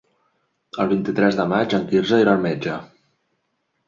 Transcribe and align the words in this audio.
El 0.83 0.87
vint-i-tres 0.93 1.37
de 1.39 1.45
maig 1.51 1.75
en 1.79 1.85
Quirze 1.91 2.19
irà 2.23 2.33
al 2.39 2.41
metge. 2.47 2.79